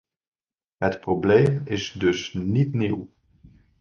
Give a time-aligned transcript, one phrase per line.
[0.77, 3.09] Het probleem is dus niet nieuw.